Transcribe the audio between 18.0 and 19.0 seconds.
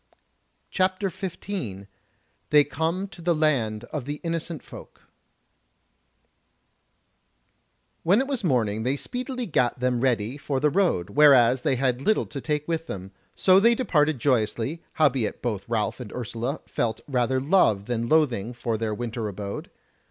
loathing for their